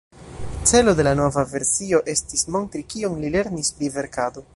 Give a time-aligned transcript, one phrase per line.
[0.69, 4.45] Celo de la nova versio estis montri kion li lernis pri verkado.